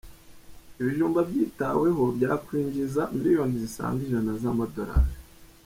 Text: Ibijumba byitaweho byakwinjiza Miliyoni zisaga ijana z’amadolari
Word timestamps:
Ibijumba 0.79 1.19
byitaweho 1.29 2.03
byakwinjiza 2.17 3.01
Miliyoni 3.15 3.55
zisaga 3.63 3.99
ijana 4.07 4.31
z’amadolari 4.41 5.13